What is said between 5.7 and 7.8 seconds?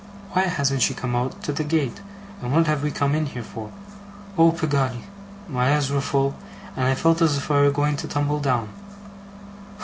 eyes were full, and I felt as if I were